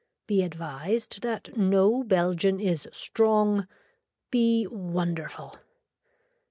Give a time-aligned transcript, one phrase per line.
[0.25, 3.67] Be advised that no belgian is strong,
[4.31, 5.59] be wonderful.